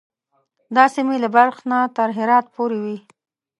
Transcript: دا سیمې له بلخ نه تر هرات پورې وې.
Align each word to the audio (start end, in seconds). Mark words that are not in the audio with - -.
دا 0.75 0.85
سیمې 0.95 1.17
له 1.23 1.29
بلخ 1.35 1.57
نه 1.71 1.79
تر 1.97 2.09
هرات 2.17 2.45
پورې 2.55 2.77
وې. 2.83 2.97